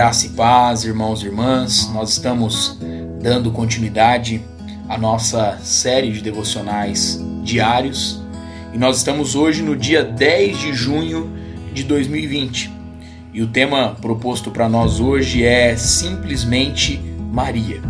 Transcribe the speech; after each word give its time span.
Graça 0.00 0.24
e 0.24 0.30
paz, 0.30 0.84
irmãos 0.84 1.22
e 1.22 1.26
irmãs. 1.26 1.90
Nós 1.92 2.12
estamos 2.12 2.78
dando 3.20 3.50
continuidade 3.50 4.40
à 4.88 4.96
nossa 4.96 5.58
série 5.62 6.10
de 6.10 6.22
devocionais 6.22 7.22
diários 7.44 8.18
e 8.72 8.78
nós 8.78 8.96
estamos 8.96 9.34
hoje 9.34 9.62
no 9.62 9.76
dia 9.76 10.02
10 10.02 10.58
de 10.58 10.72
junho 10.72 11.30
de 11.74 11.84
2020. 11.84 12.72
E 13.34 13.42
o 13.42 13.48
tema 13.48 13.94
proposto 14.00 14.50
para 14.50 14.70
nós 14.70 15.00
hoje 15.00 15.44
é 15.44 15.76
simplesmente 15.76 16.98
Maria. 17.30 17.82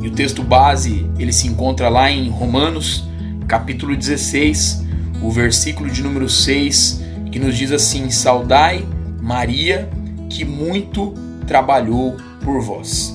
E 0.00 0.06
o 0.06 0.12
texto 0.12 0.44
base, 0.44 1.10
ele 1.18 1.32
se 1.32 1.48
encontra 1.48 1.88
lá 1.88 2.08
em 2.08 2.30
Romanos, 2.30 3.02
capítulo 3.48 3.96
16, 3.96 4.84
o 5.20 5.28
versículo 5.28 5.90
de 5.90 6.04
número 6.04 6.28
6, 6.28 7.02
que 7.32 7.40
nos 7.40 7.58
diz 7.58 7.72
assim: 7.72 8.10
Saudai 8.10 8.86
Maria, 9.20 9.90
que 10.30 10.44
muito 10.44 11.26
trabalhou 11.48 12.16
por 12.44 12.60
vós. 12.60 13.14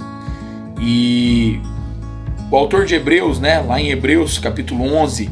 E 0.82 1.62
o 2.52 2.58
autor 2.58 2.86
de 2.86 2.96
Hebreus, 2.96 3.40
né, 3.40 3.60
lá 3.60 3.80
em 3.80 3.92
Hebreus 3.92 4.38
capítulo 4.38 4.84
11, 4.94 5.30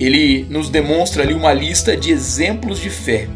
ele 0.00 0.46
nos 0.50 0.68
demonstra 0.68 1.22
ali 1.22 1.34
uma 1.34 1.52
lista 1.52 1.96
de 1.96 2.10
exemplos 2.10 2.80
de 2.80 2.90
fé. 2.90 3.28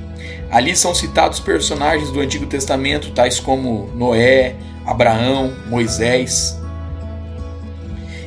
Ali 0.51 0.75
são 0.75 0.95
citados 0.95 1.39
personagens 1.39 2.11
do 2.11 2.21
Antigo 2.21 2.47
Testamento, 2.47 3.11
tais 3.11 3.39
como 3.39 3.89
Noé, 3.95 4.57
Abraão, 4.85 5.55
Moisés. 5.69 6.59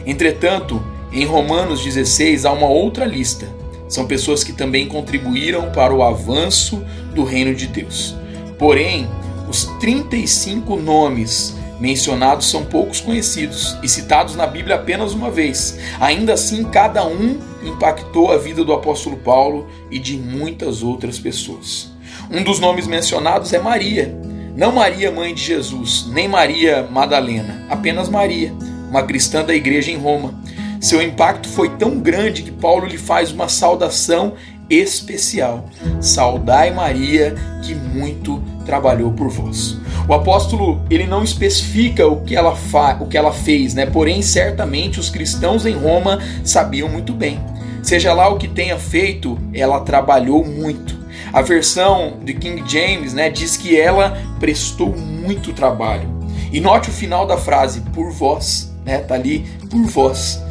Entretanto, 0.06 0.82
em 1.12 1.26
Romanos 1.26 1.84
16 1.84 2.46
há 2.46 2.52
uma 2.52 2.68
outra 2.68 3.06
lista. 3.06 3.48
São 3.88 4.06
pessoas 4.06 4.44
que 4.44 4.54
também 4.54 4.88
contribuíram 4.88 5.72
para 5.72 5.94
o 5.94 6.04
avanço 6.04 6.84
do 7.16 7.24
reino 7.24 7.56
de 7.56 7.68
Deus. 7.68 8.16
Porém, 8.58 9.10
os 9.50 9.66
35 9.80 10.76
nomes 10.76 11.56
mencionados 11.80 12.50
são 12.50 12.64
poucos 12.64 13.02
conhecidos 13.02 13.76
e 13.82 13.90
citados 13.90 14.36
na 14.36 14.46
Bíblia 14.46 14.76
apenas 14.76 15.14
uma 15.14 15.32
vez. 15.32 15.80
Ainda 16.00 16.34
assim, 16.34 16.64
cada 16.66 17.06
um 17.08 17.40
impactou 17.64 18.32
a 18.32 18.38
vida 18.38 18.64
do 18.64 18.74
apóstolo 18.74 19.18
Paulo 19.18 19.68
e 19.90 19.98
de 19.98 20.18
muitas 20.18 20.84
outras 20.84 21.18
pessoas. 21.18 21.92
Um 22.30 22.44
dos 22.44 22.60
nomes 22.60 22.86
mencionados 22.86 23.52
é 23.52 23.60
Maria. 23.60 24.16
Não 24.56 24.72
Maria, 24.72 25.12
mãe 25.12 25.34
de 25.34 25.42
Jesus, 25.42 26.08
nem 26.12 26.28
Maria 26.28 26.88
Madalena, 26.92 27.66
apenas 27.70 28.10
Maria, 28.10 28.54
uma 28.90 29.04
cristã 29.04 29.44
da 29.44 29.56
igreja 29.56 29.90
em 29.90 29.98
Roma. 29.98 30.40
Seu 30.82 31.02
impacto 31.02 31.48
foi 31.48 31.70
tão 31.70 31.98
grande 31.98 32.44
que 32.44 32.52
Paulo 32.52 32.86
lhe 32.86 32.98
faz 32.98 33.32
uma 33.32 33.48
saudação 33.48 34.34
especial. 34.70 35.70
Saudai 36.00 36.72
Maria, 36.72 37.36
que 37.64 37.74
muito 37.74 38.42
trabalhou 38.66 39.12
por 39.12 39.30
vós. 39.30 39.78
O 40.08 40.14
apóstolo 40.14 40.82
ele 40.90 41.06
não 41.06 41.24
especifica 41.24 42.08
o 42.08 42.22
que 42.22 42.36
ela, 42.36 42.56
fa 42.56 42.98
o 43.00 43.08
que 43.08 43.18
ela 43.18 43.32
fez, 43.32 43.74
né? 43.74 43.86
Porém, 43.86 44.22
certamente 44.22 45.00
os 45.00 45.10
cristãos 45.10 45.66
em 45.66 45.74
Roma 45.74 46.20
sabiam 46.44 46.90
muito 46.90 47.14
bem. 47.14 47.40
Seja 47.84 48.14
lá 48.14 48.28
o 48.30 48.38
que 48.38 48.48
tenha 48.48 48.78
feito, 48.78 49.40
ela 49.54 49.80
trabalhou 49.82 50.46
muito. 50.46 50.98
A 51.32 51.42
versão 51.42 52.18
de 52.24 52.34
King 52.34 52.64
James, 52.68 53.14
né, 53.14 53.30
diz 53.30 53.56
que 53.56 53.80
ela 53.80 54.18
prestou 54.40 54.96
muito 54.96 55.54
trabalho. 55.54 56.10
E 56.52 56.60
note 56.60 56.90
o 56.90 56.94
final 56.94 57.28
da 57.28 57.38
frase, 57.38 57.82
por 57.94 58.12
vós, 58.12 58.74
né? 58.84 58.98
Tá 59.00 59.16
ali, 59.16 59.46
por 59.70 59.84
vós. 59.84 60.42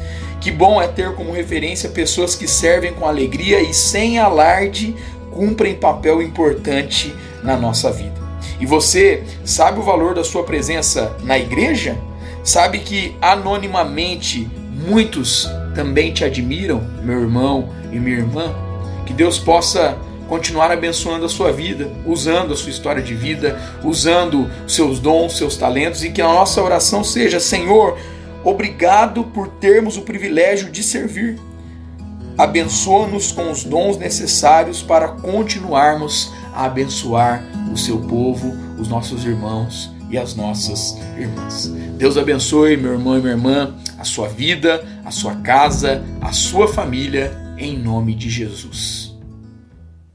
Que 0.41 0.51
bom 0.51 0.81
é 0.81 0.87
ter 0.87 1.15
como 1.15 1.33
referência 1.33 1.89
pessoas 1.89 2.35
que 2.35 2.47
servem 2.47 2.93
com 2.93 3.07
alegria 3.07 3.61
e 3.61 3.75
sem 3.75 4.19
alarde 4.19 4.95
cumprem 5.31 5.75
papel 5.75 6.23
importante 6.23 7.15
na 7.43 7.57
nossa 7.57 7.91
vida. 7.91 8.19
E 8.61 8.67
você 8.67 9.23
sabe 9.45 9.79
o 9.79 9.83
valor 9.83 10.15
da 10.15 10.25
sua 10.25 10.45
presença 10.45 11.17
na 11.23 11.39
igreja? 11.39 11.97
Sabe 12.43 12.79
que 12.79 13.17
anonimamente 13.21 14.49
muitos 14.89 15.49
também 15.75 16.13
te 16.13 16.25
admiram, 16.25 16.83
meu 17.03 17.21
irmão 17.21 17.69
e 17.93 17.99
minha 17.99 18.17
irmã? 18.17 18.55
Que 19.07 19.13
Deus 19.13 19.39
possa 19.39 19.97
continuar 20.29 20.71
abençoando 20.71 21.25
a 21.25 21.29
sua 21.29 21.53
vida, 21.53 21.91
usando 22.05 22.53
a 22.53 22.57
sua 22.57 22.71
história 22.71 23.03
de 23.03 23.15
vida, 23.15 23.59
usando 23.83 24.51
seus 24.67 24.99
dons, 24.99 25.37
seus 25.37 25.57
talentos 25.57 26.05
e 26.05 26.11
que 26.11 26.21
a 26.21 26.29
nossa 26.29 26.63
oração 26.63 27.03
seja: 27.03 27.41
Senhor, 27.41 27.99
obrigado 28.45 29.25
por 29.25 29.49
termos 29.49 29.97
o 29.97 30.03
privilégio 30.03 30.71
de 30.71 30.83
servir. 30.83 31.39
Abençoa-nos 32.37 33.33
com 33.33 33.51
os 33.51 33.65
dons 33.65 33.97
necessários 33.97 34.83
para 34.83 35.09
continuarmos 35.09 36.33
a 36.55 36.67
abençoar 36.67 37.45
o 37.73 37.77
seu 37.77 37.99
povo, 37.99 38.57
os 38.79 38.89
nossos 38.89 39.25
irmãos 39.25 39.91
e 40.11 40.17
as 40.17 40.35
nossas 40.35 40.97
irmãs. 41.19 41.67
Deus 41.97 42.17
abençoe, 42.17 42.77
meu 42.77 42.93
irmão 42.93 43.19
e 43.19 43.21
minha 43.21 43.33
irmã, 43.33 43.75
a 43.99 44.05
sua 44.05 44.29
vida, 44.29 44.87
a 45.05 45.11
sua 45.11 45.35
casa, 45.37 46.05
a 46.21 46.33
sua 46.33 46.69
família, 46.69 47.37
em 47.59 47.77
nome 47.77 48.15
de 48.15 48.31
Jesus. 48.31 49.08